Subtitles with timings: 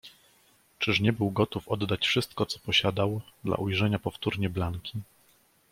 [0.79, 5.01] "Czyż nie był gotów oddać wszystko co posiadał, dla ujrzenia powtórnie Blanki?"